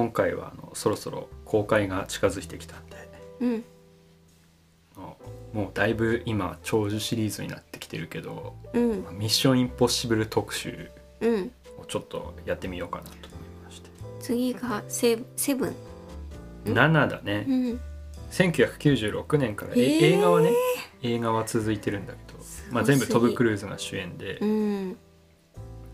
[0.00, 2.96] 今回はあのそろそろ公開が近づいてきたんで
[3.40, 3.64] うん。
[5.52, 10.90] もうだいぶ今長寿シリーズになってきてるけどうん「ミッションインポッシブル」特集
[11.20, 11.52] うん。
[11.78, 13.90] をちょっとやってみようかなと思いまして。
[14.20, 15.70] 次がセセブン？
[15.70, 15.74] ん。
[16.72, 17.44] 7だね。
[17.46, 17.80] うん。
[18.30, 20.16] 1996年から、えへー。
[20.16, 20.50] 映画はね
[21.02, 22.38] 映画は続いてるんだけど、
[22.70, 24.96] まあ、全部トム・クルーズが主演でうん。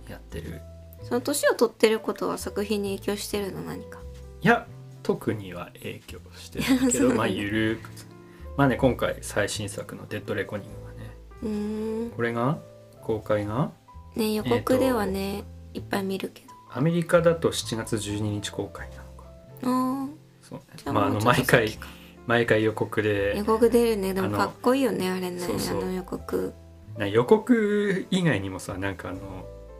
[0.09, 0.61] やってる
[1.09, 3.63] その年を取ってることは作品に影響してるの？
[3.63, 4.01] 何か。
[4.43, 4.67] いや
[5.05, 7.89] 特には影響してるけど まあゆるく
[8.57, 12.59] まあね今回最新作の「デッドレコニング」がねこれが
[13.03, 13.71] 公開が
[14.17, 16.47] ね予告ではね、いっぱい見るけど。
[16.71, 19.25] アメリカだと7月12日公開なのか。
[19.63, 20.09] あ
[20.43, 20.93] そうね。
[20.93, 21.79] まああの毎回
[22.27, 24.13] 毎回予告あ予で告出るね。
[24.13, 25.41] でもかっこいいよねあれね。
[25.45, 26.53] あの予告。
[26.99, 29.19] な予告以外にもさなんかあの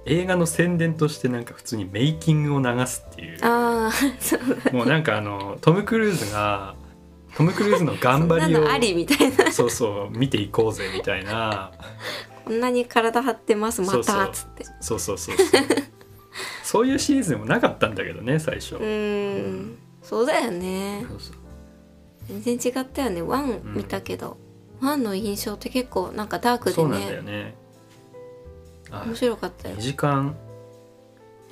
[0.07, 3.39] 映画の宣伝としてなんか普通にメイキングを流すっていう。
[3.45, 6.75] ああそうだもうなんかあのトム・クルーズが
[7.37, 9.53] トム・クルーズの頑張りをありみたいな。
[9.53, 11.73] そうそう見ていこうぜみたいな。
[12.45, 14.65] こんなに体張ってますまたっつって。
[14.81, 15.47] そうそうそうそう。
[16.63, 19.79] そういうシリーズでもなかったんだけどね最初、うーん。
[20.03, 21.05] そうだよね。
[21.09, 21.37] そうそう。
[22.43, 23.23] 全然違ったよね。
[23.23, 24.37] ワン見たけど、
[24.81, 27.55] ワンの印象って結構なんかダークでそうなんだよね
[28.91, 29.77] 面白かったよ。
[29.77, 30.35] 2時間。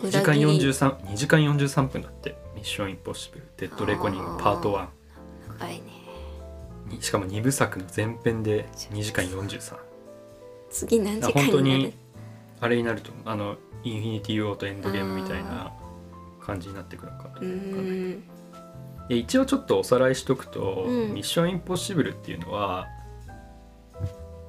[0.03, 3.45] 2時間裏切り43 2時間43分だって「ミッションインポッシブル。
[3.57, 4.87] デッドレコニングパート1
[5.61, 5.83] 長いね。
[6.89, 9.77] に」しかも2部作の前編で2時間43
[10.71, 11.83] 次何時間本当になる？
[11.85, 11.95] に
[12.61, 15.73] あれになるとあの「インフィニティ・ウォーとエンドゲームみたいな
[16.41, 17.41] 感じになってくるのかと
[19.09, 21.15] で一応ちょっとおさらいしとくと「うん。
[21.15, 22.89] ミッションインポッシブル」っていうのは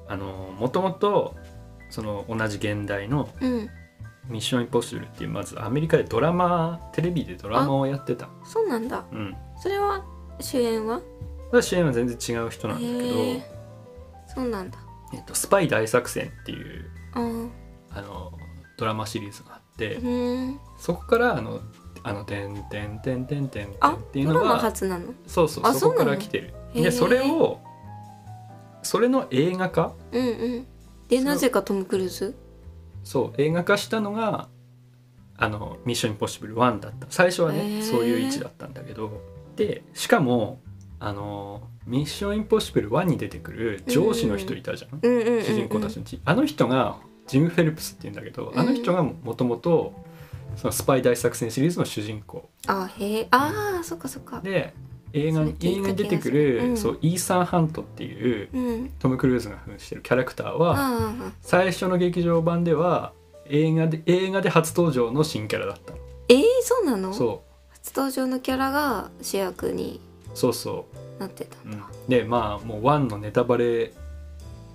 [0.08, 1.34] あのもともと
[1.90, 3.70] その同じ現代のうん
[4.28, 8.28] 「ミッションインポッシブル」っていうまずアメリカでドラマテレビでドラマをやってた。
[8.44, 9.04] そうなんだ。
[9.12, 9.36] うん。
[9.58, 10.04] それは
[10.40, 11.00] 主演は？
[11.62, 13.50] 主演は全然違う人なんだけどへえ。
[14.26, 14.78] そうなんだ。
[15.14, 17.50] えっと「スパイ大作戦」っていうあー。
[17.92, 18.32] あの
[18.76, 21.60] ドラマシリーズがあってうーんそこからあの
[22.02, 25.14] 「あのてんてんてんてんてん」あっていうのドラマが初なの？
[25.26, 26.52] そうそうあそこかそうなのら来てる。
[26.74, 27.60] へーでそれを
[28.82, 30.66] それの映画化うんうん
[31.08, 32.34] でなぜかトム・クルーズ？
[33.04, 33.40] そう。
[33.40, 34.48] 映画化したのが
[35.36, 37.06] あの「ミッションインポッシブル1」だった。
[37.10, 37.82] 最初はへねー。
[37.82, 39.22] そういう位置だったんだけど。
[39.56, 40.60] でしかも
[40.98, 46.20] あの「ミッションインポッシブル1」に出てくる上司の人いたじゃん、うんうんうん、うん、主人公たちのうち。
[46.24, 46.96] あの人が
[47.26, 48.58] ジム・フェルプスっていうんだけど、うん。
[48.58, 49.94] あの人がもともと
[50.56, 52.48] そのスパイ大作戦シリーズの主人公。
[52.66, 54.40] あへえあーそっかそっか。
[54.40, 54.74] で
[55.16, 56.76] 映画映画に出てくるる、うん。
[56.76, 58.90] そうイーサン・ハントっていううん。
[58.98, 63.12] トム・クルーズが扮してるキャラクターはああ最初の劇場版では
[63.46, 65.98] 映画で映画で初登場の新キャラだったの。
[66.28, 67.12] えー、そうなの？
[67.12, 70.00] そ初登場のキャラが主役に
[70.34, 70.86] うそうそ
[71.18, 71.74] なってたう、う。
[71.74, 71.82] ん。
[72.08, 73.92] でまあもう1のネタバレ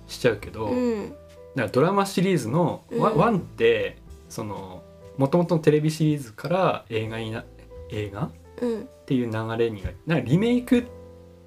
[0.08, 1.10] しちゃうけど、うん。
[1.10, 1.20] だか
[1.56, 3.00] らドラマシリーズのうん。
[3.00, 3.98] ワ1って
[4.28, 4.82] その
[5.18, 7.44] 元々のテレビシリーズから映画にな
[7.90, 8.30] 映画
[8.62, 10.86] っうんていう流れになんかリメイク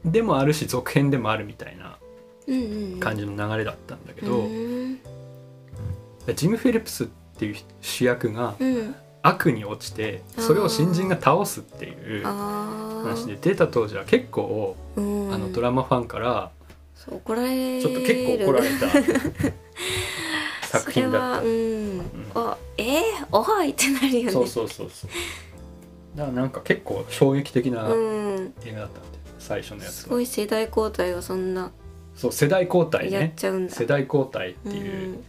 [0.04, 1.98] でもあるし続編でもあるみたいな
[2.48, 5.00] うんうん感じの流れだったんだけうど、ん
[6.36, 16.52] ジム・フェルプスっていう主役がうん悪に落ちてそれを新人が倒すっていう話で出た当時は結構うんあのドラマファンから
[17.06, 18.90] ちょっと結構怒られた
[20.68, 21.42] 作品だった。
[21.42, 22.02] それはうん、
[22.36, 24.32] あえー、おいってなるよね。
[24.32, 25.10] そうそうそうそう
[26.16, 28.54] だからなんか結構衝撃的なうん。
[28.66, 31.72] 映画だったんで最初のやつはすごい世代交代がそんな。
[32.16, 35.24] そう世代交代やっねちゃうんだ、世代交代ってういう、ん。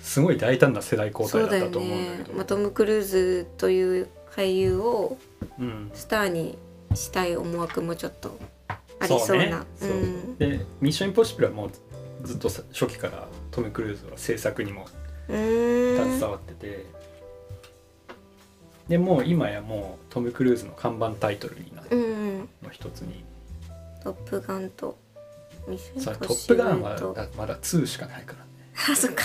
[0.00, 2.28] すごい大胆な世代交代だったと思うんだけど。
[2.30, 2.34] ね。
[2.36, 5.16] まあ、トム・クルーズという俳優を
[5.58, 6.58] うん、スターに
[6.94, 8.38] したい思惑もちょっと
[8.68, 9.64] ありそうな。
[9.78, 9.96] そうね。
[9.96, 10.38] ん。
[10.38, 11.70] で「ミッションインポッシブル」はもう
[12.26, 14.86] ずっとさ初期からトム・クルーズは制作にも
[15.28, 16.18] うーん。
[16.18, 16.86] 携わってて、
[18.88, 22.38] でもう今やもうトム・クルーズの看板タイトルになるうんうん。
[22.62, 23.24] の一つに、
[24.02, 24.96] トップガンと
[25.66, 28.44] ミッションさトッシブップガンはだまだ2しかないからね。
[28.92, 29.24] あそっか、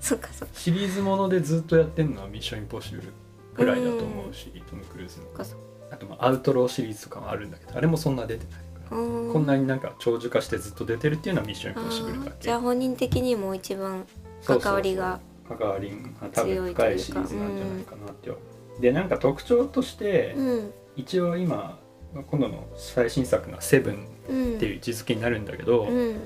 [0.00, 0.54] そっかそっか。
[0.54, 3.08] シリーズものでずっとやってるのは「ミッションインポッシブル」
[3.54, 5.24] ぐらいだと思うし、トム・クルーズの。
[5.26, 5.58] そっかそっ
[5.90, 9.32] あとまあアウトローシリーズとかもあるんだけどあれもそんな出てないから、かうん。
[9.32, 14.04] こんなになんか長寿化してずっと出てるっていうのは「ミッションインポッシブル」だあーけじゃあ本人的にも一番
[14.40, 14.62] そうそうそう。
[14.62, 18.30] 関わりが関わりが多分深いシリーズなんじゃないかなって、
[18.80, 20.72] でなんか特徴として、うん。
[20.96, 21.78] 一応今
[22.14, 24.56] 今度の最新作が「セブンうん。
[24.56, 26.16] っていう位置づけになるんだけど、うん。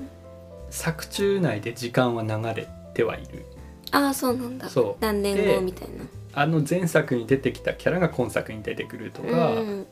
[0.69, 3.45] 作中内で時間は流れてはいる。
[3.91, 4.69] ああそうなんだ。
[4.69, 5.03] そう。
[5.03, 6.05] 何年で後みたいな。
[6.33, 9.87] あの前作に出てきたキャラが今作に出てくるとか、うん。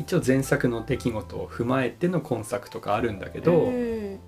[0.00, 4.18] 一応前作の出来事を踏まえての今作とかあるんだけど、うん。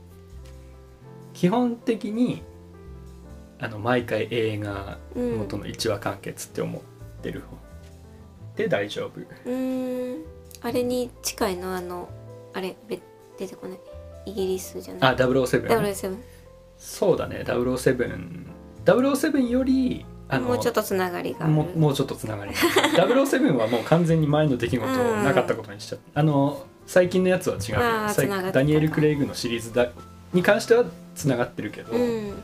[1.34, 2.42] 基本的に
[3.58, 5.38] あの毎回映画うん。
[5.38, 6.82] 元の1話完結って思っ
[7.26, 7.56] てる方。
[8.56, 9.20] で大丈夫。
[9.50, 10.24] うん。
[10.62, 11.74] あれに近いの？
[11.74, 12.08] あの
[12.54, 13.00] あれべ
[13.38, 13.78] 出てこない。
[14.26, 15.12] イギリスじゃない。
[15.12, 16.16] あ007 007
[16.78, 17.42] そうだね。
[17.46, 18.46] 007
[18.84, 22.52] 007よりあのもうちょっとつながりがもうもうちょっとつながり。
[22.52, 22.58] が
[23.08, 28.52] 007はもう完全に前の出来事をなかったことにしちゃった、あの最近のやつは違う。
[28.52, 29.88] ダニエル・クレイグのシリーズだ
[30.32, 30.84] に関しては
[31.14, 32.34] つながってるけど、うん。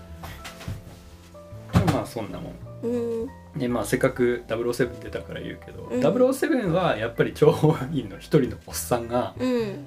[1.92, 2.54] まあそんなもん。
[2.82, 6.00] うんでまあせっかく007出たから言うけど、うん。
[6.00, 9.84] 007はやっぱり諜報員の一人のおっさんがうん。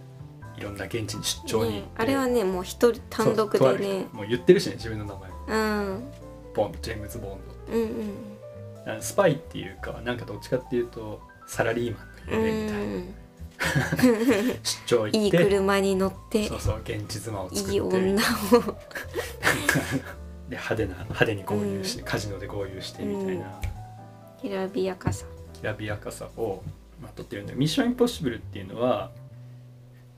[0.58, 4.06] いろんな現地に出張にねあれはねもう一人単独でね。
[4.08, 5.16] 人もう言ってるしね自分の名
[5.48, 6.04] 前うん。
[6.54, 7.40] ボンドジェームズ・ボン
[7.74, 8.14] うんうん。
[8.86, 13.16] ドあスパイっていうかなんかどっちかっていうとサラリーマンのう夢みたいな、ん。
[14.64, 17.72] 出張行いいって車に乗ってそうそう現地妻を作って。
[17.74, 18.76] いい女を
[20.50, 23.60] で派手な派手に合流して、カジノで合流してみたいな、
[24.42, 25.26] きらびやかさ。
[25.54, 26.62] きらびやかさを
[27.02, 29.12] まとってるんでミッションインポッシブルっていうのは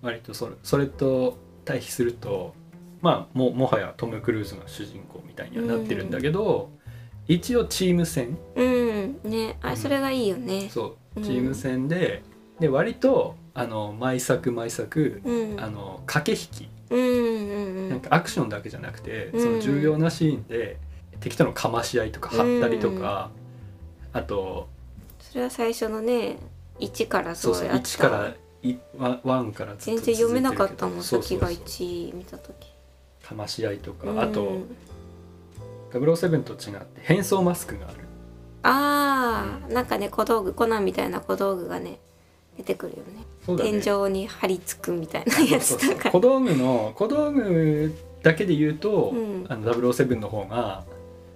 [0.02, 2.54] 割とそれそれと対比すると
[3.02, 6.70] まあももはやトム・クルーズが主人公みたいにはなってるんだけど、
[7.28, 8.38] 一応チーム戦。
[8.56, 9.20] うん。
[9.24, 9.58] ね。
[9.62, 10.70] あうんそれがいいよね。
[10.70, 11.20] そう。
[11.20, 11.24] うん。
[11.24, 12.24] チーム戦で、
[12.59, 15.59] で割とあの毎作毎作、うん。
[15.59, 16.69] あの駆け引き。
[16.89, 20.77] うんうんうんなんかアクションだけじゃなくて、うんその重要なシーンで
[21.19, 23.30] 敵とのかまし合いとか張ったりとか、
[24.13, 24.68] あと
[25.19, 26.38] それは最初のね
[26.80, 31.68] 1からそうそうそうやった1からいワワンからずっと全然読めなかったもん先がそうそう。
[31.68, 32.54] そう1見た時。
[33.24, 34.19] かまし合いとか、うん。
[34.19, 34.62] あと
[35.92, 37.98] 007と違って変装マスクがある。
[38.63, 42.00] ああ、なんかね小道具コナンみたいな小道具がね
[42.57, 43.25] 出てくるよね。
[43.45, 43.81] そうだね。
[43.81, 45.95] 天井に張り付くみたいなやつそうそう。
[45.95, 46.12] とか。
[46.12, 47.94] 小道具の小道具
[48.24, 49.45] だけで言うと、うん。
[49.48, 50.83] あの007の方が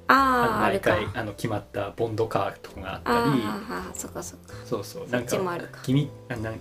[0.07, 0.95] あのあああるか。
[0.95, 4.56] 毎回あの決まったボンドカーとかがあったありあそっかそっか。
[4.65, 5.07] そうそう。
[5.09, 5.79] そっちもあるか。
[5.83, 6.59] 君あな何？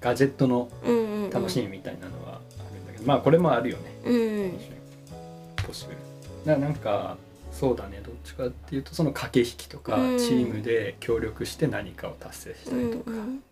[0.00, 3.94] ガジェットのうんうん、うん、楽しみみたいなのはあるんだけど、まあこれもあるよね。
[4.04, 4.52] うん
[5.56, 5.98] ポッシブル。
[6.46, 7.16] ななんか
[7.50, 8.00] そうだね。
[8.04, 10.18] どっちかっていうとその駆け引きとか、うん。
[10.18, 13.42] チームで協力して何かを達成したうんりとか、うん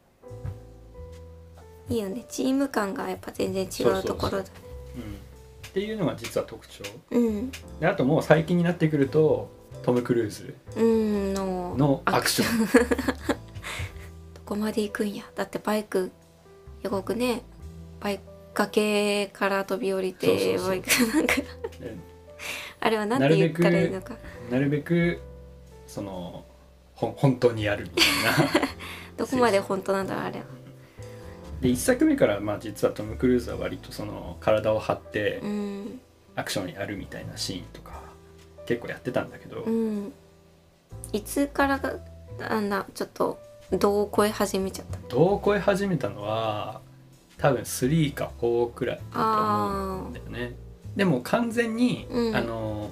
[1.88, 2.24] いいよね。
[2.28, 4.38] チーム感がやっぱ全然違うところだ。
[4.38, 4.44] ね
[4.96, 5.02] うん。
[5.68, 6.84] っていうのが実は特徴。
[7.10, 7.50] うん。
[7.80, 9.50] であともう最近になってくると
[9.82, 12.66] トム・クルーズうんののアクション。
[14.34, 15.24] どこまで行くんや。
[15.34, 16.10] だってバイク
[16.82, 17.42] 予告ね
[18.00, 21.46] バイク崖から飛び降りてバイクなんかで
[22.80, 24.16] あれは何て言ったらいいのか。
[24.50, 25.20] なるべく
[25.86, 26.44] その
[26.94, 28.66] ほん本当にやるみたいな。
[29.16, 30.44] どこまで本当なんだろうあれは
[31.62, 36.00] で1作目からまあ実はトム・クルーズは割とその体を張ってうん。
[36.34, 38.00] アクションやるみたいなシーンとか
[38.66, 40.12] 結構やってたんだけど、うん。
[41.12, 41.94] いつからが
[42.48, 43.38] あんなちょっと
[43.70, 46.80] 度を超え始めちゃったどう超え始めたのは
[47.38, 50.54] 多分3か4くらいだと思うんだよね。
[50.96, 52.90] でも完全に、うんあの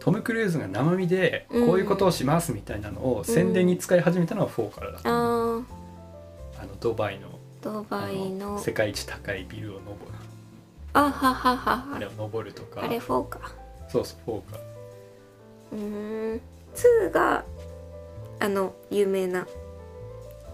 [0.00, 1.66] トム・クルーズが生身でうん。
[1.66, 5.64] こういうことをしますみたいなのを宣伝に使い始めたのは4からだった、あー。
[6.60, 7.33] あのドバイの
[7.64, 8.58] ドバイあの。
[8.58, 9.96] 世界一高いビルを登る。
[10.92, 11.96] あはははは。
[11.96, 12.82] あれを登るとか。
[12.84, 13.40] あれ4か
[13.88, 14.58] そうそう4か
[15.72, 16.40] うーん。
[16.74, 17.44] 2が
[18.40, 19.46] あの有名な。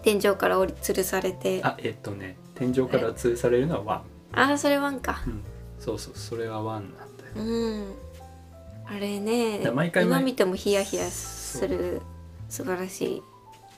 [0.02, 1.60] 天井から降り吊るされて。
[1.64, 2.36] ああえっとね。
[2.54, 5.22] 天井から吊るされるのは1、あそれ1か。
[5.26, 5.42] うん、
[5.78, 7.06] そうそうそれは1なんだよ。
[7.36, 7.94] うん。
[8.86, 12.00] あれね毎回毎今見てもヒヤヒヤする。
[12.48, 13.22] 素晴らしい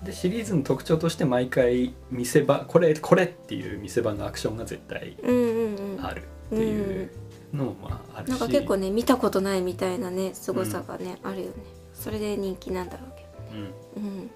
[0.04, 6.04] でシリーズの特徴として毎回見せ場これこれっていう見せ場のアクションが絶対うんうんうん。
[6.04, 7.10] あるっていう
[7.52, 8.30] のもまああるし。
[8.30, 11.52] なんか結構ね見たことないみたいなね凄さがね、あるよね。
[11.94, 13.70] それで人気なんだろうけうん。
[13.70, 14.30] どうん。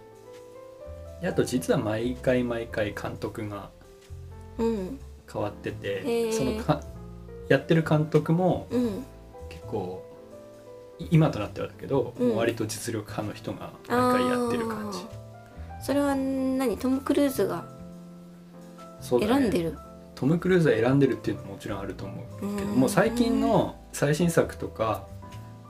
[1.21, 3.71] であと実は毎回毎回監督が
[4.59, 4.99] うん。
[5.33, 6.33] 変わってて、ー。
[6.33, 6.83] そのか
[7.49, 9.05] やってる監督もうん。
[9.49, 10.05] 結構
[11.01, 12.29] い今となってはだけど、うん。
[12.29, 14.99] もう割と実力派の人が毎回やってる感じ
[15.87, 16.77] それは何？
[16.77, 17.65] トム・クルーズが
[19.01, 19.79] 選んでる？
[20.17, 22.81] トム・クルーズが選んでるっていうのももちろんあると思うけどうん。
[22.81, 25.07] もう最近の最新作とか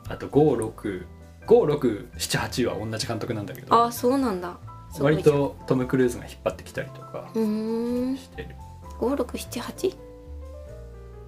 [0.09, 4.57] あと565678は同じ監督なんだけあどあそうなんだ。
[5.01, 8.17] 割とトム・クルーズが引っ張ってきたりとかうーん。
[8.17, 8.57] してる、
[8.99, 9.95] 5678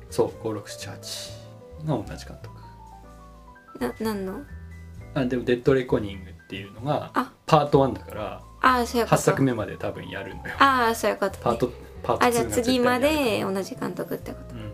[0.08, 2.56] そう5678が同じ監督。
[3.80, 4.40] な何の？
[5.12, 7.30] あでも「デッド・レコニング」っっていうのがあ。
[7.44, 9.16] パート1だからああそういうこと。
[9.16, 10.54] 8作目まで多分やるのよ。
[10.58, 11.72] ああそういうこと、ね、パート
[12.02, 14.54] パート2あじゃあ次まで同じ監督ってこと。
[14.54, 14.72] うん。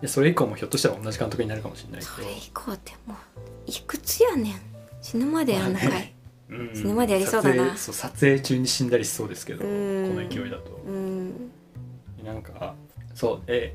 [0.00, 3.16] でそれ以降もひょっとしたら同じ監督になるかもしれないそれけ以降ってもう
[3.66, 4.54] いくつやねん。
[5.00, 6.14] 死ぬまでやんのかい、まあね。
[6.50, 7.54] ど、うん死ぬまでやりそうだな。
[7.54, 10.16] 撮影そう撮影中に死んだりしそうですけどこうん。
[10.16, 10.80] の勢いだと。
[10.86, 11.50] うん。
[12.24, 12.74] なんか
[13.14, 13.74] そうえ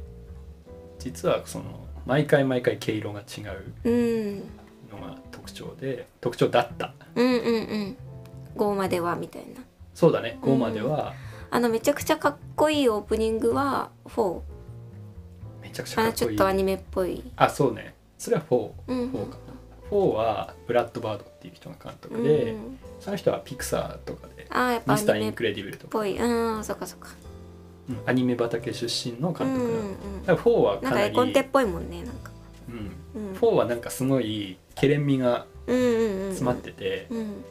[0.99, 3.41] 実はその毎回毎回毛色が違
[3.85, 4.37] ううん。
[4.91, 6.93] のが特徴で特徴だった。
[7.15, 7.97] うんうんうん
[8.55, 9.61] 5まではみたいな。
[9.93, 10.39] そうだね。
[10.41, 11.13] 5までは。
[11.51, 14.39] あのめちゃくちゃかっこいいオープニングは4
[15.63, 16.15] めちゃくちゃかっこいい。
[16.15, 17.23] ちょっとアニメっぽい。
[17.35, 17.95] あそうね。
[18.17, 19.11] それは4、うん。
[19.11, 19.49] 4かな。
[19.91, 27.09] 4はブラッドバードっていう人が監督で、うん、その人はピクサーとかでああやっぱアミスター・インクレディブルとか、ぽいうんそっかそっか。
[27.89, 27.97] うん。
[28.05, 29.71] アニメ畑出身の監督なの、うんう
[30.21, 32.31] んだから4はなんかかなり絵コンテっぽいもんねなんか。
[33.15, 33.33] うん、うん。
[33.33, 36.29] 4はなんかすごいけれん味がうんうんうん。
[36.29, 37.43] 詰まってて、うん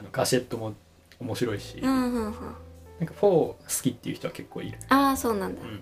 [0.00, 0.72] あのガジェットも
[1.20, 2.32] 面白いし、うんうんうん。
[2.98, 5.60] なんか4好きっていう人は結構いる、ああそうなんだ。
[5.62, 5.80] うん、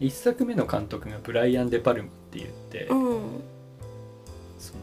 [0.00, 3.20] 1作目の監督がブライアン・デ・パルムって言って、うん。
[4.58, 4.80] その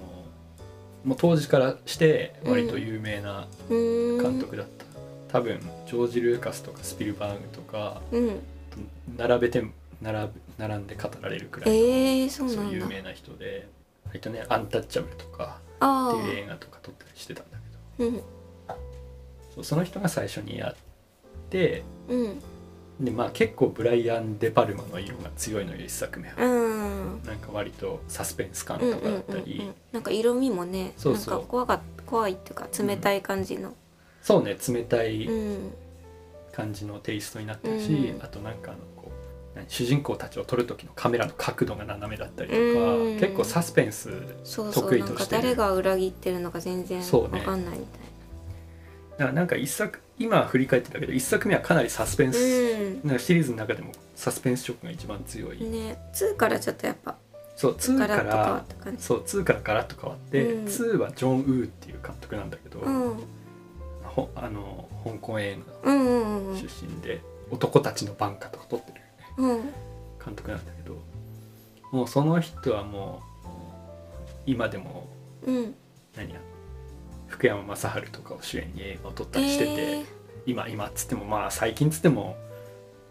[1.04, 4.18] もう当時からして割と有名なうん。
[4.18, 4.86] 監督だった、
[5.34, 8.40] 多分ジョージ・ルーカスとかスピルバーグとかうん。
[9.18, 9.62] 並べて
[10.02, 13.68] 並ぶ並んで語られるくらいの、ええそうそうなんだ有名な人で
[14.16, 17.58] 割とね「アンタッチャブル」とかあっていう映画とか撮ったりしてたんだ
[17.98, 18.22] けど。
[18.70, 18.84] あうん。
[19.56, 20.76] そうその人が最初にやっ
[21.50, 22.40] てうん。
[23.00, 27.24] でまあ結構ブライアン・デ・パルマの色が強いのよ一作目は、うん。
[27.26, 29.76] なんか割とサスペンス感とかうんうんうんだったり、うん。
[29.92, 31.34] なんか色味もねそうそう。
[31.34, 33.74] なんか怖が怖いっていうか冷たい感じの。
[34.22, 35.74] そうね冷たいうん。
[36.54, 38.24] 感じのテイストになってるし、うん。
[38.24, 38.80] あとなんかあの
[39.68, 43.20] 主人公たちを撮る時のカメラの角度が斜めだったりとか、うん。
[43.20, 44.10] 結構サスペンス
[44.44, 45.42] そうそう得意なんかとしてる。
[45.42, 47.40] 誰が裏切ってるのか全然そうね。
[47.40, 47.86] わかんないみ
[49.12, 57.16] だからなんか一作今振り返ってたけど一作目はかなりサスペンたス、いなんかシリーズの中でもサスペンス色が一番強い、うんね2からちょっとやっぱ
[57.56, 59.04] そう2からった感じ。
[59.04, 60.66] そう2からガラッと変わって、うん。
[60.66, 63.24] 2はジョン・ウーっていう監督なんだけど、うん。
[64.04, 67.22] ほあの香港映画出身で
[67.52, 69.00] 「男たちの挽歌」とか撮ってる。
[69.00, 69.05] うん
[69.38, 70.98] 監督なんだけど
[71.92, 73.48] もうその人はもう
[74.46, 75.08] 今でも
[75.46, 75.76] うん。
[76.16, 76.40] 何や
[77.28, 80.06] 福山雅治とかを主演に映画を撮ったりしてて、えー。
[80.46, 82.38] 今今っつってもまあ最近っつっても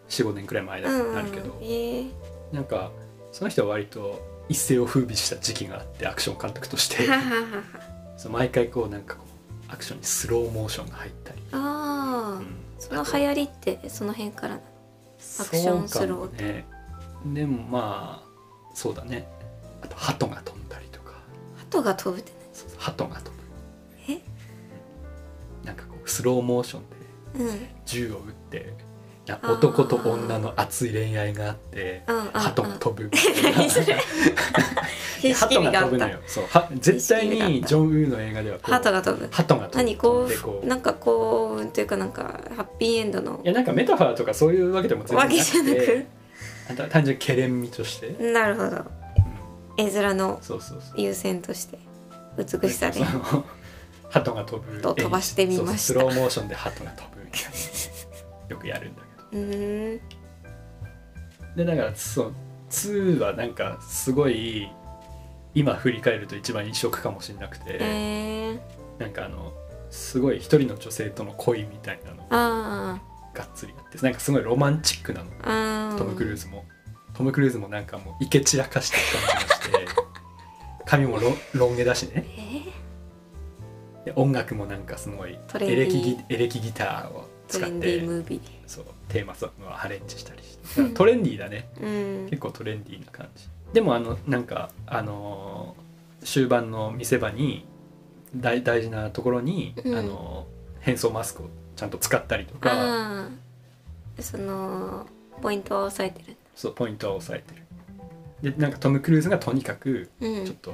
[0.09, 2.09] 45年くらい前だうんなるけど、えー。
[2.51, 2.91] なんか
[3.31, 7.07] その人は割と一世を風靡した時期があってアクション監督として
[8.29, 9.25] 毎回こうなんかこ
[9.69, 12.47] うアクションにスローモーションが入ったり、ああうん。
[12.79, 14.61] その流行りってその辺からなの？
[15.39, 16.65] アクションスローそうかもね
[17.33, 18.25] でもまあ
[18.73, 19.27] そうだね。
[19.81, 21.13] あと鳩が飛んだりとか。
[21.55, 23.31] 鳩が飛ぶってそうそう鳩が飛ぶ。
[24.09, 24.19] え？
[25.63, 26.95] なんかこうスローモーションで
[27.39, 27.67] 何うん。
[27.85, 28.73] 銃を撃って
[29.27, 32.31] なあー男と女の熱い恋愛があってうんうんうん。
[32.31, 33.57] 鳩が飛ぶみたいな。
[33.57, 33.81] 何そ
[35.27, 36.19] れ形式鳩美があったが飛ぶのよ。
[36.27, 36.45] そう。
[36.47, 39.27] は絶対にジョン・ウーの映画では鳩が飛ぶ。
[39.31, 39.77] 鳩が飛ぶ。
[39.77, 43.41] 何こううなんか幸運というかなんかハッピーエンドの。
[43.43, 46.05] いやなんかメタファーとかそういうわけでも全然なわけじゃなく。
[46.89, 48.83] 単純にけれん味として、うんなるほど。
[49.77, 51.01] 絵面のそうそうそう。
[51.01, 51.77] 優先として
[52.37, 53.01] 美しさで。
[54.09, 54.81] 鳩が飛ぶ。
[54.81, 55.77] と飛ばしてみました。
[55.77, 57.49] スローモーションで鳩が飛ぶみたいな
[58.49, 59.01] よくやるんだ
[59.31, 59.41] けど。
[59.41, 60.01] うーん。
[61.55, 62.33] でだからそう
[62.69, 64.69] 2はなんかすごい
[65.55, 69.53] 今振り返ると一番異色かもしれなくて、えー、なんかあの
[69.89, 72.99] すごい一人の女性との恋みたいなのがあ
[73.41, 75.97] っつりあってなんかすごいロマンチックなの。
[75.97, 76.65] トム・クルーズも。
[77.13, 79.87] トム・クルーズもなんかもうイケ散らかした感じがして
[80.85, 82.25] 髪もロロン毛だしね。
[84.05, 88.01] えー、で音楽もなんかすごいエレキギエレキギターを使って
[88.67, 90.89] そうテーマソングをアレンジしたりして。
[90.93, 91.69] トレンディーだね。
[91.79, 92.29] ーうん。
[92.29, 95.85] 結構トレンディーな感じでもあのなんかあのー
[96.25, 97.67] 終盤の見せ場に
[98.35, 99.95] 大大事なところに、うん。
[99.95, 100.55] あのー
[100.85, 103.27] 変装マスクをちゃんと使ったりとか
[104.19, 105.07] その
[105.41, 106.37] ポイントは押さえてる。
[106.55, 107.59] そうポイントは押さえて
[108.43, 108.51] る。
[108.53, 110.45] でなんかトム・クルーズがとにかくうん。
[110.45, 110.73] ちょっと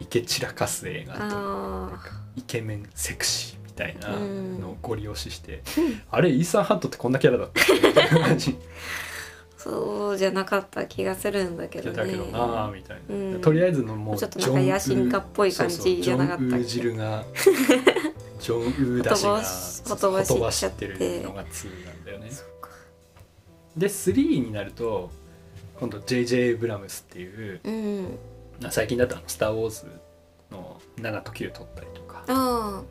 [0.00, 2.00] イケ散らかす映画と、あ
[2.36, 4.60] イケメンセクシーみたいなうん。
[4.60, 5.62] のをご利用しして、
[6.10, 7.88] あれイーサン・ハットってこんなキャラだったっけ？
[7.88, 8.56] みたいな感じ。
[8.58, 8.62] あ
[9.66, 11.96] そうじゃなかった気がするんだけどね。
[11.96, 13.40] だけどなあみたいな、うん。
[13.40, 17.24] とりあえずのもうちょっとなんか野心家っぽい感じじゃなかったっけジョン・ウー汁が
[18.38, 19.42] ジョン・ウーだしが
[19.88, 22.30] ほとばしってるのが2なんだよね。
[23.76, 25.10] で3になると
[25.80, 26.54] 今度 J.J.
[26.54, 28.18] ブラムスっていううん。
[28.70, 29.86] 最近だとあの「スター・ウォーズ」
[30.50, 32.82] の7と9取ったりとかあ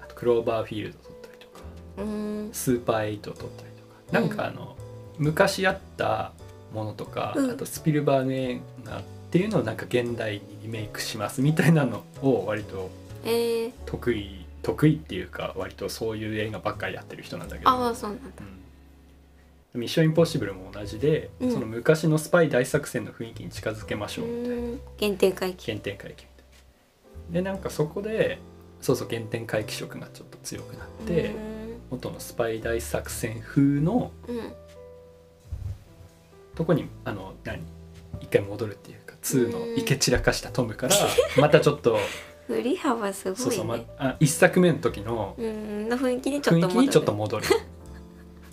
[0.00, 0.06] あ。
[0.06, 1.60] とクローバーフィールド取ったりとか
[1.98, 2.50] あうん。
[2.52, 4.20] スーパーエイト取ったりとか。
[4.20, 4.76] なんかあの、
[5.22, 6.32] 昔あった
[6.74, 7.50] ものとか、うん。
[7.50, 12.90] あとスピルバーグ映画っていうのをなんか現代にリメイクしますみたいなのを割と
[13.24, 17.70] えー、得意得意っていうか割とそういう映画ばっかりやってる人なんだけど。
[17.70, 18.30] ああそうなんだ。
[19.74, 19.80] うん。
[19.80, 21.52] ミッションインポッシブルも同じで、うん。
[21.52, 24.78] その昔のスパイ大作戦の雰囲気に近づけましうょうみたいな、ん。
[25.00, 25.66] 原点回帰。
[25.72, 26.44] 原点回帰みたい
[27.30, 27.40] な。
[27.40, 28.38] でなんかそこで
[28.80, 31.30] そうそう原点回帰色がちょっと強くなって、
[31.90, 34.52] 元のスパイ大作戦風のうんうん
[36.54, 37.60] とこにあの何？
[38.20, 40.94] 一回戻るっていうか2のイケ散らかしたトムから
[41.38, 41.98] またちょっと
[42.46, 43.38] 振り幅すごいね。
[43.38, 46.88] そうそう、まあ、1作目の時のうんの雰囲気にちょっと戻る。
[46.88, 47.46] ちょっと戻る。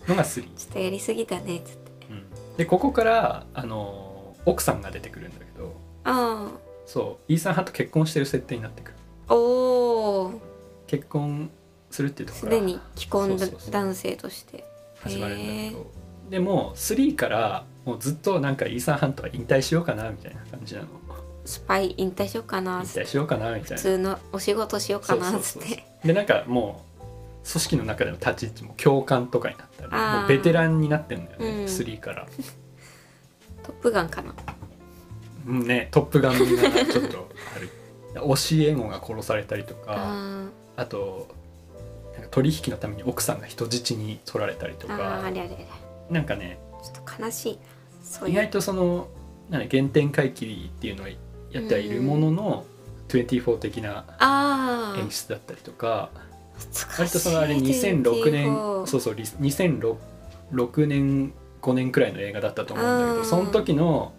[0.07, 2.07] のが3、ちょっとやりすぎだねつって。
[2.09, 2.25] うん、
[2.57, 6.49] でここからあの奥さんが出てくるんだけどあ
[6.85, 8.97] そうイーサン・ハンと結婚してる設定になってくる。
[9.27, 10.41] あおお
[10.87, 11.51] 結婚
[11.91, 13.37] するっていうところすでに既婚
[13.71, 14.63] 男性として。
[15.01, 15.91] 始まるんだけど。
[16.29, 20.87] でも3からもうずっとなんかイーサン・ハントは引退しようかなみたいな感じなの。
[21.45, 23.75] スパイ引退しようか引な退しようかなみたいな。
[23.77, 25.63] 普通のお仕事しようかなそうそうそう。
[25.63, 26.85] つってでなんかも
[27.43, 31.65] う組織の中での立ち位置も教官とかになったりもうベテランになってるんだよね、うん。
[31.65, 32.27] 3から、
[33.63, 34.33] トップガンかな。
[35.47, 37.69] うんねトップガン味がちょっとある。
[38.13, 40.45] 教え子が殺されたりとかあ
[40.75, 41.27] あと
[42.13, 45.23] なんか取引のために奥さんが人質に取られたりとか。
[45.23, 45.67] あれあれあれ。
[46.09, 47.59] なんかねちょっと悲しい
[48.27, 49.07] 意外とその
[49.49, 51.07] な原点回帰っていうのを
[51.51, 52.65] やってはいるものの、
[53.07, 56.11] 24的なああ演出だったりとか、
[56.97, 59.95] 割とそのあれ2006年24そうそうリ2006
[60.53, 63.23] 6年5年くらいの映画だったと思うんだけうん。
[63.23, 64.13] どその時の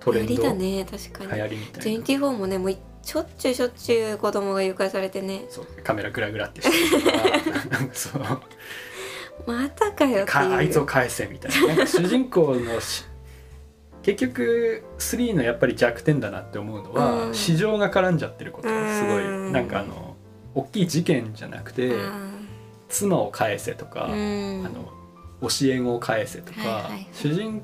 [0.00, 1.32] トレンド、ね確かに。
[1.32, 2.00] 流行りみたいな。
[2.00, 8.22] 24もねもうしょっちゅうしょっちゅう子供が誘拐されてねそうカメラグラグラってしてるとかなんかそう
[9.46, 10.26] またかよっていう。
[10.26, 13.04] かあいつを返せみたいななんか主人公のし
[14.02, 17.34] 結局3のやっぱり弱点だなって思うのは、うん。
[17.34, 19.52] 市場が絡んじゃってることがすごい、うん。
[19.52, 20.16] なんかあの
[20.54, 21.92] 大きい事件じゃなくて、
[22.88, 24.66] 妻を返せとか、うん。
[24.66, 24.92] あの
[25.42, 27.08] 教え子を返せとか、はいはいはい。
[27.12, 27.62] 主人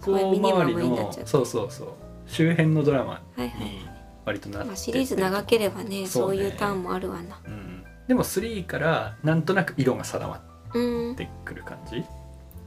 [0.00, 1.88] 公周りのそうそうそう
[2.26, 3.48] 周辺のドラマはいはい。
[3.48, 3.86] に
[4.24, 6.38] 割となってまあ、シリーズ長ければねそうね。
[6.38, 7.40] そういうターンもあるわな。
[7.44, 12.04] うん、でも3からなんとなく色が定まうんってくる感じ。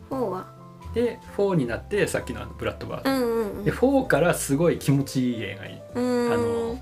[0.10, 0.54] 4は？
[0.94, 3.64] で4になってさっきのあのブラッドバード、うんうんうん。
[3.66, 6.34] で4からすごい気持ちいい映画にうん。
[6.34, 6.74] あの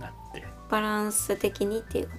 [0.00, 0.44] なって。
[0.68, 2.12] バランス的にっていうこ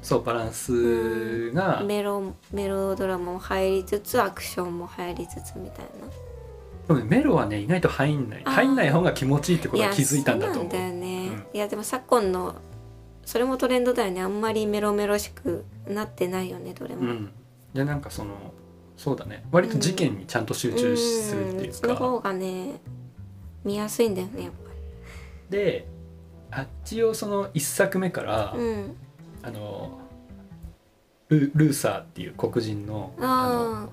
[0.00, 6.08] そうバランスがとメロメロドラマも入りつつアクションも入りつつみたいな。
[6.86, 8.42] でもねメロはね意外と入んない。
[8.44, 11.46] 入んない方が気持ちいいってことはや気づいたんだと思うなんだよね、うん。
[11.52, 12.54] いやでも昨今の
[13.24, 14.22] それもトレンドだよね。
[14.22, 17.30] あんまりメロメロしくなってないよねどれも、うん
[17.74, 18.34] でなんかその
[18.96, 19.44] そうだね。
[19.52, 21.80] 割と事件にちゃんと集中するっていうか、ん。
[21.80, 22.80] その方がね
[23.64, 24.58] 見やすいんだよねやっぱ
[25.50, 25.86] で
[26.50, 28.96] あ一応その1作目から、りうん。
[29.42, 29.98] あの
[31.28, 33.28] ルルーサーっていう黒人のあの
[33.84, 33.88] あ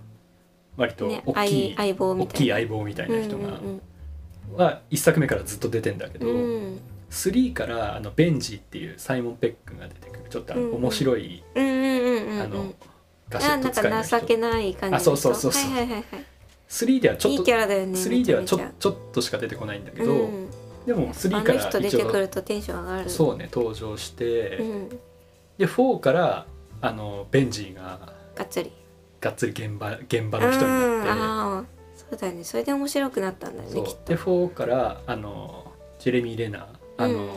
[0.78, 2.34] 割と大きい、相相棒大みたいな。
[2.34, 3.82] きい相棒みたいな人が、うん
[4.56, 6.36] は1作目からずっと出てんだけど、うん。
[6.36, 6.80] うん
[7.12, 10.26] 3からあのベンジーっていうサイモン・ペックが出てくる。
[10.30, 10.76] ちょっとあのうんうん。
[10.78, 12.76] 面白い、うんうんうんうんあのうん
[13.30, 14.10] ガシェットあなん使いの人。
[14.12, 15.72] か情けない感じあそうそうそうそう。
[15.72, 16.06] はいはいはいはい。
[16.70, 20.50] 3ではちょっいいとキャラだよね3ではちょめちょっとしか出てこないんだけど、うん。
[20.86, 23.10] でも3かあの人出てくら一応るとテンション上がる。
[23.10, 24.90] そうね登場して、うん、
[25.58, 26.46] で4から
[26.82, 28.72] あのベンジーががっつり。
[29.22, 31.64] がっつり現場現場の人になって、うんああ
[31.96, 32.44] そうだよね。
[32.44, 34.14] それで面白くなったんだよねきっと。
[34.14, 36.66] で4からあのジェレミー・レナー
[36.98, 37.30] あの、うん。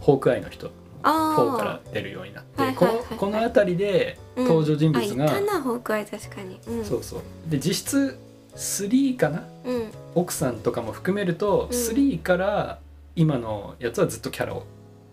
[0.00, 0.68] ホークアイの人。
[0.68, 0.70] あ
[1.02, 3.06] 4からあ出るようになって、はいはいはいはい。
[3.06, 4.44] このこの辺りでうん。
[4.46, 6.60] 登場人物が、あいたなホークアイ確かに。
[6.66, 6.84] うん。
[6.84, 7.20] そうそう。
[7.48, 8.18] で実質
[8.54, 9.44] 3かな？
[9.64, 9.90] うん。
[10.14, 11.78] 奥さんとかも含めると、うん。
[11.78, 12.78] 3から
[13.14, 14.64] 今のやつはずっとキャラを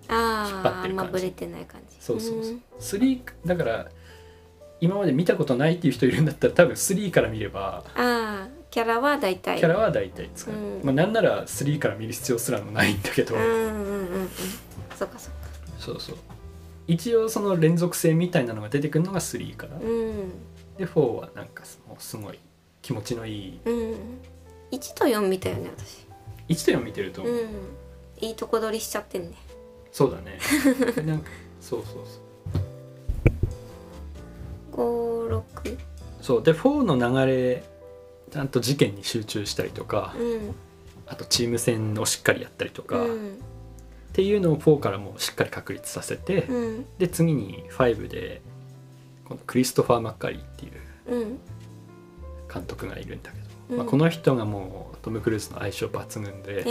[0.08, 1.02] あ引っ張あってる感じ。
[1.02, 1.96] あんまぶれてない感じ。
[2.00, 2.52] そうそうそ
[2.98, 3.88] う、3だから
[4.82, 9.58] 今まで見たことないっていう人いるんだったら多分3から見ればああキャラは大体。
[9.58, 10.82] キャラは大体使う、うん。
[10.84, 14.30] まあ、なんなら3から見る必要すらもないんだけど、うんうんうんうん。
[14.98, 15.48] そっかそっか
[15.84, 16.16] そうそう。
[16.88, 19.82] 一応その連続性みたいなのが出てくるのが3から、うん。
[20.78, 22.40] で4はなんかもうすごい
[22.82, 23.60] 気持ちのいい。
[23.66, 23.96] うん。
[24.72, 26.08] 1と4見たよね私。
[26.50, 27.28] 1と4見てると、う。
[27.28, 27.40] ん。
[28.22, 29.36] いいとこ取りしちゃってんね。
[29.92, 30.40] そうだね。
[31.06, 32.06] なんかそうそう
[34.74, 35.42] そう。
[35.42, 35.78] 56
[36.22, 36.44] そう。
[36.44, 37.64] で4の流れ
[38.32, 40.56] ちゃんと事件に集中したりとか、うん。
[41.08, 43.38] あとチーム戦をしっかりやったりとか、うん
[44.14, 46.86] っていうのを4からもうしっかり確立させて、うん。
[47.00, 48.44] で次に5で
[49.26, 51.40] このクリストファー・マッカリーっていううん。
[52.54, 53.78] 監督がいるんだけど、うん。
[53.78, 56.64] まあ、この人がもうトム・クルーズの相性抜群でえ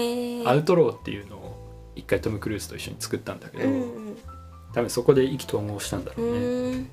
[0.44, 4.16] ー、アウトローっていうのを一回トム・クルーズと一緒に作ったんだけど、うん
[4.72, 6.88] 多分そこで意気投合したんだうろうね、ん。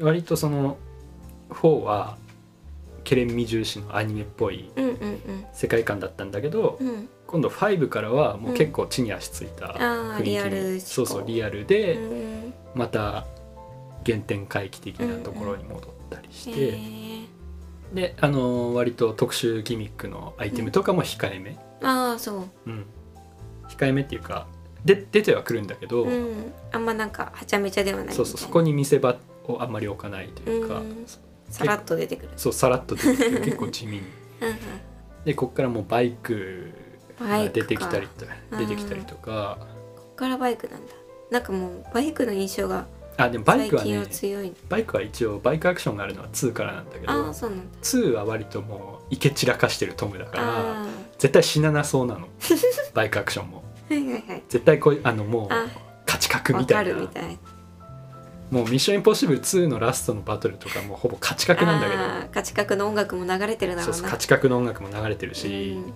[0.00, 0.78] 割とその
[1.50, 2.16] 4は
[3.04, 4.96] ケレン味重視のアニメっぽいうんうん
[5.52, 10.80] 世界観だったんだけど、うんうん今度5からはもう結構地に足ついたああリアル思考。
[10.80, 12.54] そうそうリアルで、うん。
[12.74, 13.26] また
[14.04, 17.94] 原点回帰的なところに戻ったりして、えー。
[17.94, 22.70] であのー割と特殊ギミックのアイテムとかも控えめ、ああそう。
[22.70, 22.86] うん。
[23.68, 24.46] 控えめっていうか
[24.84, 26.52] で出てはくるんだけど、うん。
[26.70, 29.16] あんまなんかはちゃめちゃではないそうそうそこに見せ場
[29.46, 31.06] をあんまり置かないというか、うん。
[31.48, 32.32] さらっと出てくる。
[32.36, 33.98] そうさらっと出てきて 結構地味に。
[34.00, 34.06] うん。
[35.24, 36.91] でこっからもうバイク
[37.52, 38.08] 出てきたり
[38.58, 39.58] 出てきたりとか。
[39.96, 40.92] こっからバイクなんだ。
[41.30, 44.52] なんかもうバイクの印象があでもバイクはねは強い。
[44.68, 47.78] バイクは一応バイクアクションがあるのは2からなんだけあどあそうなんだ。
[47.82, 50.42] 2は割ともうイケ散らかしてるトムだから
[50.82, 50.86] あ
[51.18, 52.28] 絶対死ななそうなの。
[52.94, 53.62] バイクアクションも。
[53.90, 54.42] あはいはいはい。
[54.48, 55.66] 絶対こうあのもうあ
[56.06, 56.92] 価値格みたいな。
[56.92, 57.38] るみたい。
[58.50, 62.02] もう「ミッションインポッシブル2」のラストのバトルとかもうほぼ価値格なんだけど。
[62.02, 63.92] あー価値格の音楽も流れてるだろうな。
[63.94, 65.94] そうそう価値格の音楽も流れてるし、うん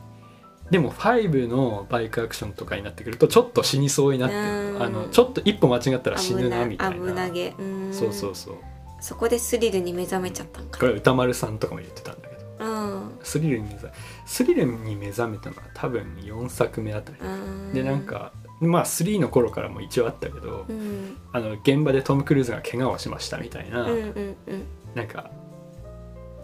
[0.70, 4.82] でも5のバイクアクションとかになってくるとちょっと死にそうになってるうん。
[4.82, 7.06] あのちょっと一歩間違ったら死ぬなみたいな。
[7.06, 7.92] 危なげうん。
[7.92, 8.56] そうそうそう。
[9.00, 10.80] そこでスリルに目覚めちゃったんか。
[10.80, 12.64] これ歌丸さんとかも言ってたんだけど。
[12.64, 13.18] うん。
[13.22, 13.92] スリルに目覚
[14.26, 17.18] スリルに目覚めたのは多分4作目あたり。
[17.20, 17.72] うん。
[17.72, 21.16] でなんかまあ3の頃からも一応あったけど、うん。
[21.32, 24.64] あの現場でトム・クルーズが怪我をしましたみたいな、うんうんうん。
[24.96, 25.30] なんか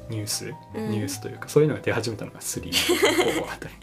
[0.08, 0.90] ニュース、うん。
[0.90, 2.66] ニュースというかそういうのが出始めたのが3
[3.34, 3.74] の方あたり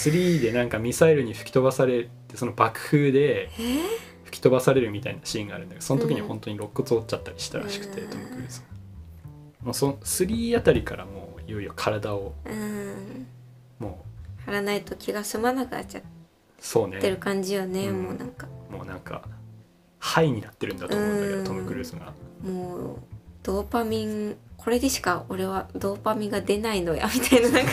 [0.00, 3.82] 3でなんかミサイルに吹き飛ばされてその爆風でえー？
[4.24, 8.10] 吹き飛ばされるみたいなシーンがあるんだけどその時に本当に肋骨折っちゃったりしたらしくて、うん。
[8.10, 8.60] トム・クルーズ。
[8.60, 8.66] が
[9.62, 13.26] もうそ3あたりからもういよいよ体をうん。
[13.78, 14.04] も
[14.46, 16.00] 張らないと気が済まなくなっちゃ
[16.60, 17.16] そうてるね。
[17.16, 18.02] 感じよね、うん。
[18.04, 18.46] もうなんか。
[18.70, 19.22] もうなんか
[19.98, 22.12] ハイになってるんだと思うんだけうんどトム・クルーズが。
[22.42, 22.98] もう
[23.42, 27.72] ドーパミンこれでしか俺はドーパミンが出ないのやみたいななんか。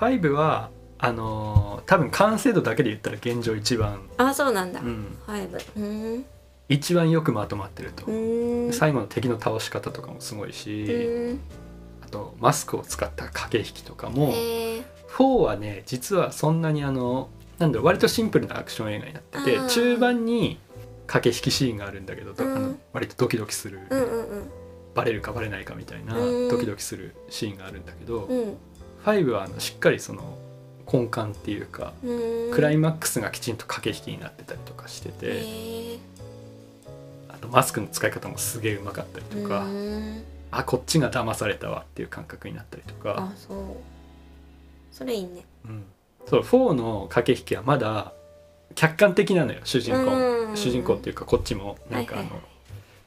[0.00, 6.24] 5はあのー多分完成度だけで言ったら現状一番、あそうなんだ、うん、ファイブうん。
[6.68, 8.72] 一番よくまとまってると、うん。
[8.74, 11.40] 最後の敵の倒し方とかもすごいし、うん。
[12.04, 14.84] あとマスクを使った駆け引きとかも、えー。
[15.08, 20.58] 4はね実はそんなにあのなんだろう割とシンプルなアクション映画になってて中盤に
[21.06, 22.54] 駆け引きシーンがあるんだけど、どうん。
[22.54, 24.04] あの割とドキドキする、うんう
[24.40, 24.50] ん
[24.94, 26.48] バレるかバレないかみたいなうん。
[26.48, 28.56] ドキドキするシーンがあるんだけど、うん。
[29.04, 30.36] 5はあのしっかりその
[30.90, 32.50] 根幹っていうか、うん。
[32.52, 35.98] クライマックスがきちんと駆け引きになってたりとかしてて、えー。
[37.28, 40.22] あとマスクの使い方もすげえうまかったりとか、うん。
[40.50, 43.58] あこっちが騙されたわっていう感覚になったりとかあ、そう。
[44.90, 45.44] それいいね。
[45.66, 45.84] うん、
[46.26, 48.12] そう4の駆け引きはまだ
[48.74, 50.56] 客観的なのよ主人公、うん。
[50.56, 52.40] 主人公っていうかこっちもなんかあの、はいはい。
[52.40, 52.48] は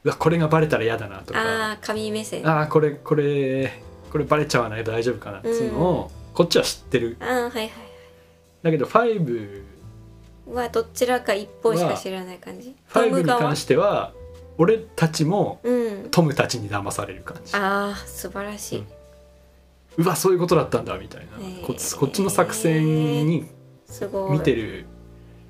[0.04, 1.40] うわこれがバレたら嫌だなとか。
[1.40, 2.46] ああ神目線。
[2.48, 7.16] ああーこれこれこれバレちゃわないと大丈夫かなっていうのを、こっちは知ってる。
[7.20, 7.70] あーはいはい
[8.62, 9.62] だけど5
[10.52, 14.12] はどちらか一方しか知らない感じ？5に関しては
[14.58, 16.08] 俺たちもうん。
[16.10, 17.54] トムたちに騙される感じ。
[17.56, 18.84] ああ素晴らしい、
[19.98, 21.66] うわそういうことだったんだみたいな、へー。
[21.66, 23.48] こっちこっちの作戦に
[23.86, 24.32] すごい。
[24.32, 24.86] 見てる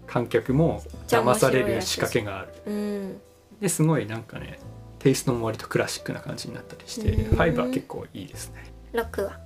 [0.06, 2.48] 観客も騙される仕掛けがある。
[2.66, 3.20] うん。
[3.60, 4.58] ですごいなんかね
[4.98, 7.38] テイストも割とクラシックな感じになったりしてうん。
[7.38, 8.72] 5は結構いいですね。
[8.92, 9.41] 6は？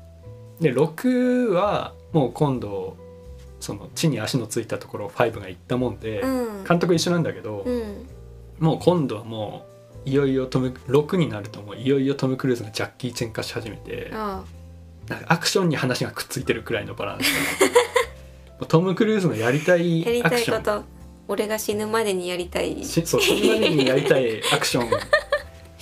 [0.61, 2.97] で6はもう今度
[3.61, 6.64] その地に足のついたところを5が行ったもんで、うん。
[6.64, 8.07] 監督一緒なんだけど、うん。
[8.59, 9.66] もう今度はも
[10.05, 14.45] ういよいよトム6になるともういよいよトム・クルーズがジャッキー・チェン化し始めてあ
[15.09, 17.73] なんかアクションに話がくっついてるくらいのバランスがも
[18.62, 20.57] うトム・クルーズのやりたいやりたアクション。
[20.57, 20.85] いこと
[21.29, 22.85] 俺が死ぬまでにやりたい。
[22.85, 24.90] しそうそんなにやりたいアクション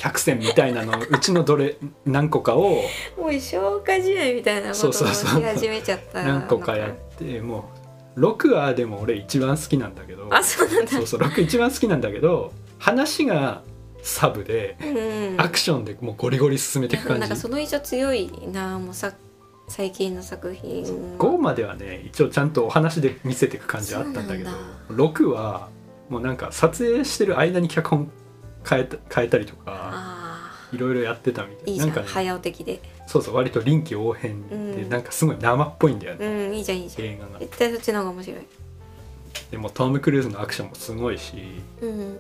[0.05, 2.83] 100選みたいなのうちのどれ何個かを
[3.19, 5.43] もう消化試合みたいなことをしそうそうそう。
[5.43, 6.23] 始めちゃった。
[6.23, 7.71] 何個かやっても
[8.17, 10.91] う6はでも俺一番好きなんだけどあそうなんだ。
[10.91, 13.63] そうそう6一番好きなんだけど話が
[14.03, 17.21] サブでうんアクションでもうゴリゴリ進めていく感じ。
[17.21, 19.15] なんかその印象強いなもうさ
[19.69, 20.85] 最近の作品。
[21.19, 25.71] 5まではね一応ちゃんとお話で見せていく感じはあったんだけどそうなん6は
[26.11, 28.11] もうなんか撮影してる間に脚本
[28.69, 31.65] 変えた変えたりとかあいろいろやってたみたい。
[31.67, 32.81] ーいいじゃなんんかね早尾的で。
[33.07, 34.89] そうそう割と臨機応変で、うん。
[34.89, 37.09] なんかすごい生っぽいんだよね、うんいいじゃんいいじゃん。
[37.09, 37.39] 映画が。
[37.39, 38.41] 絶対そっちの方が面白い。
[39.51, 41.35] でもトム・クルーズのアクションもすごいし
[41.83, 42.19] うん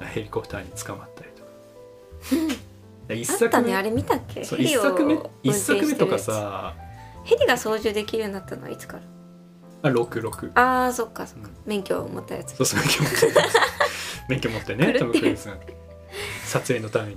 [0.00, 2.54] ヘリコプターに捕まったりとか。
[3.08, 4.40] で一あっ作目たねあれ見たっけ？
[4.42, 6.24] 一作目運一作目とかやつ。
[6.26, 6.74] さ
[7.24, 8.98] ヘリが操縦できるようになったのはいつか
[9.82, 9.90] ら？
[9.90, 11.54] あ66あーそっかそっか、うん。
[11.66, 12.54] 免許を持ったやつ。
[12.56, 13.40] そうそう免許持って
[14.28, 15.56] 免許持ってねトム・クルーズが
[16.44, 17.16] 撮影のために。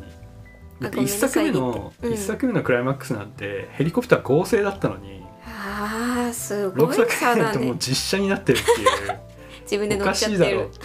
[0.79, 2.13] だってごめんなさい一作目のうん。
[2.13, 5.23] 一作目のクライマックスなんてヘリコプター合成だったのに。
[5.45, 9.19] あーすご6い作差だ目だともうね実写になってるっていう。
[9.63, 10.79] 自分でおか乗っちゃっしいだろうって。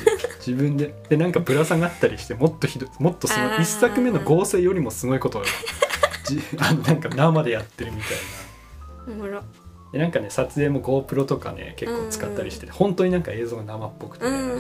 [0.47, 3.63] 自分ででなんかぶら下がったりしてもっとひどもっとそのあー。
[3.63, 5.45] 一作目の合成よりもすごいことを
[6.27, 8.11] じ あのなんか生でやってるみたい
[9.09, 9.15] な。
[9.15, 9.43] おもろ。
[9.93, 14.55] でなんかね撮影も GoPro とかね結構使ったりしてて、本当になんか映像が生っぽくて、うんうんうんう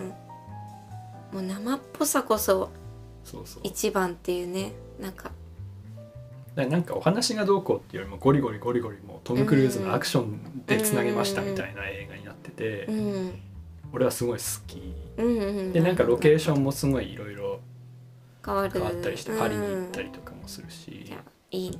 [0.00, 0.14] ん
[1.32, 2.70] もう生っぽさこそ
[3.24, 3.60] そうそう。
[3.64, 4.72] 一番っていうね。
[5.00, 5.30] なんか。
[6.54, 13.40] なんかお話がどうこうっていうよりもゴリゴリゴリゴリもうトム・クルーズのアクションでつなげましたみたいな映画になってて、うん。
[13.92, 14.80] 俺はすごい好き。
[15.72, 17.60] でなんかロケーシンョンもすごいいろいろ
[18.44, 21.12] 変わったりしてパリに行ったりりとかもするし、
[21.50, 21.78] いいね。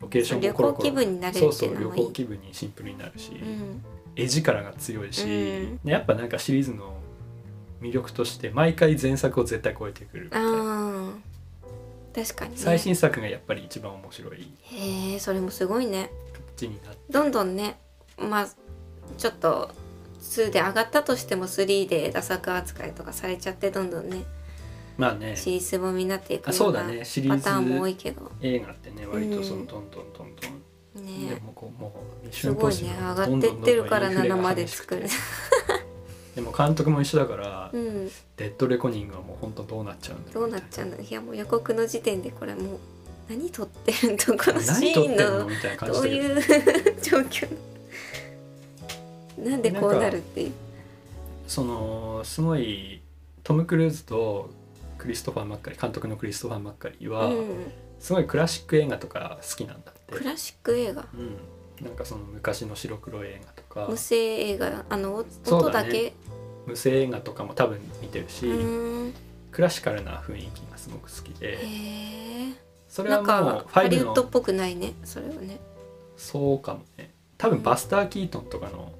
[0.00, 2.04] ロケーション旅もコロコロ行気分になれるってそうそううのもいい。
[2.06, 3.84] 行気分にシンプルになるし、うん。
[4.16, 6.99] 絵力が強いし、やっぱなんかシリーズの
[7.80, 10.48] 魅力として毎回前作を絶対超えてくるみたいな。
[10.48, 11.12] あー。
[12.12, 12.56] 確かにね。
[12.56, 14.52] 最新作がやっぱり一番面白い。
[14.62, 16.10] へえそれもすごいね。
[16.56, 16.98] 形になって？
[17.10, 17.78] どんどんね
[18.18, 18.48] まあ
[19.16, 19.70] ちょっと
[20.20, 24.24] 2で上がったとしても3でダ作扱いとかされちゃってどんどんね
[24.98, 25.36] まあね。
[25.36, 27.04] シリーズもみになっていくあそうなだね。
[27.04, 28.30] シリーパターンも多ズいけど。
[28.42, 30.48] 映画ってね割とそのうんトントントント
[31.00, 31.30] ン、ね。
[31.30, 35.06] でもこうもうミッシすョンインポッシごいね上がってってるから7まで作る
[36.34, 38.08] でも監督も一緒だから、うん。
[38.36, 40.90] デッドレコニングはもう本当どうなっちゃうんだろどうなっちゃうう。
[40.90, 42.78] のいやもう予告の時点でこれもう
[43.28, 46.02] 何撮ってるのこのシ何撮ってんーンののみたいな感じどう。
[46.02, 47.48] だけどいう 状況。
[49.38, 50.52] なんでこうなるっていう。
[51.46, 53.02] そのすごい
[53.42, 54.50] トム・クルーズと
[54.98, 60.12] クリストファー・マッカリ監督のクリストファー・マッカリは、うん、すごいクラシック映画とか好きなんだって。
[60.12, 61.06] クラシック映画。
[61.14, 63.86] うん、なんかその昔の白黒映画とか。
[63.88, 66.12] 無声映画あの音だけ？
[66.66, 68.46] 無声映画とかも多分見てるし、
[69.50, 71.58] クラシカルな雰囲気がすごく好きで
[72.88, 75.58] それはなんもうかハリウ5のッドっぽくないねそれはね。
[76.16, 77.14] そうかもね。
[77.38, 78.92] 多分バスター・キートンとかの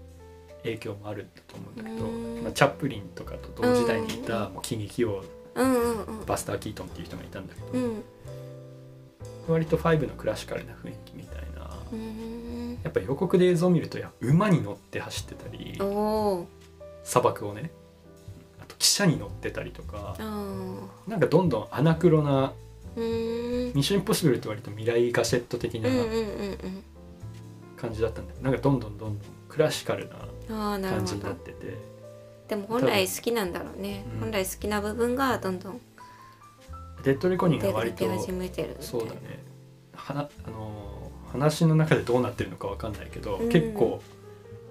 [0.62, 2.42] 影響もあるんだと思うんだけど、うん。
[2.42, 4.52] まあ、チャップリンとかと同時代にいたうん。
[4.54, 5.22] もう喜劇王
[6.26, 8.02] バスター・キートンっていう人がいたんだけど、うん。
[9.48, 12.39] 割と5のクラシカルな雰囲気みたいな、うーん
[12.82, 16.46] やっぱ予告で映像を見るとや馬に乗って走ってたりおお
[17.04, 17.70] 砂漠をね
[18.60, 20.44] あと汽車に乗ってたりとかあ
[21.06, 23.74] なんかどんどんアナクロなーうーん。
[23.74, 26.82] ミッションインポッシブルって割と未来ガシェット的なうんうんうんうん。
[27.76, 30.16] 感じだったんだけどなんかどんどんどんどんクラシカルな
[30.50, 31.78] ああなるほ感じになっどてて。
[32.48, 34.20] でも本来好きなんだろうね、うん。
[34.20, 35.80] 本来好きな部分がどんどん
[37.04, 39.42] デッドレコニング出が割と出始めてるみたいそうだね。
[39.94, 40.79] はなあのー
[41.32, 43.48] 話の中でどうなってるのかわかんないけど、うん。
[43.48, 44.02] 結構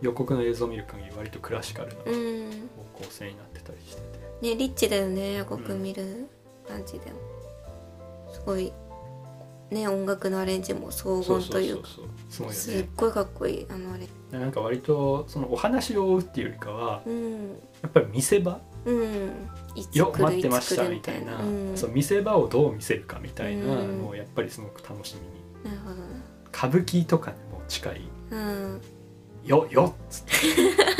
[0.01, 2.69] 予告の映像を見る限り割とクラシカルなうん。
[2.95, 6.27] 方向性になってたりしてて、ねリッチだよね予告見る
[6.67, 7.19] 感じでも。
[8.31, 8.71] すごい
[9.71, 11.89] ね音楽のアレンジも荘厳というか
[12.29, 12.41] す
[12.95, 14.07] ごいかっこいいあのあれ。
[14.39, 17.47] なんか割とそのお話を追うっていうよりかはうん。
[17.81, 18.59] やっぱり見せ場？
[18.85, 19.49] うん。
[19.93, 21.71] よ待ってましたみたいな、うん。
[21.75, 25.39] そう見せ場をどう見せるかみたいなうんのをやっぱりすごく楽しみに。
[25.65, 26.07] なるほどな
[26.59, 28.01] 歌舞伎とかにも近い。
[28.31, 28.81] うん
[29.45, 30.31] 「よよっ!」つって。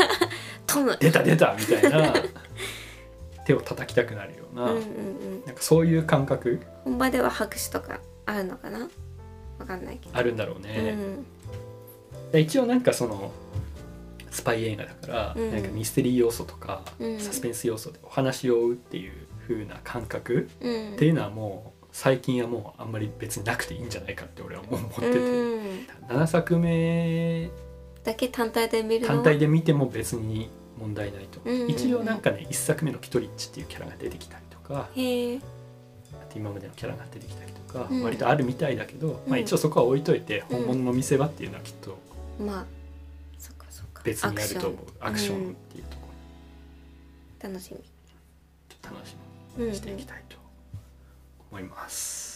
[0.65, 2.13] トム「出た出た!」みたいな。
[3.45, 5.45] 手を叩きたくなるような,、うんうんうん。
[5.45, 6.61] なんかそういう感覚？
[6.85, 8.87] 本場では拍手とかあるのかな？
[9.57, 10.15] わかんないけど。
[10.17, 11.25] あるんだろううね、ん
[12.31, 13.31] で一応なんかその
[14.29, 15.51] スパイ映画だから、うん。
[15.51, 17.19] なんかミステリー要素とか、うん。
[17.19, 19.13] サスペンス要素でお話を追うっていう
[19.47, 20.93] 風な感覚うん。
[20.93, 25.87] っていうのはもう最近はもうあんまり別になくていいんじゃないかって俺はもう思ってて、うん。
[26.07, 27.49] 7作目
[28.03, 34.87] だけ単体で見る単体で見ても別に問題ないと、一応なんかね1作目のキトリッチっていうキャラが出てきたりとか
[36.35, 38.03] 今までのキャラが出てきたりとか、うん。
[38.03, 41.97] 割とあるみたいだけど、まあ、うん一応そこは置いといて、うん本物の見せ場っていうのはきっと
[42.39, 42.65] まあ
[43.37, 44.01] そっかそっか。
[44.03, 44.79] 別にあると思う。
[44.99, 45.37] アクション。
[45.37, 46.07] うんっていうとこ
[47.41, 47.79] 楽しみ。
[48.81, 49.15] 楽し
[49.57, 50.37] みしていきたいと
[51.51, 52.28] 思います。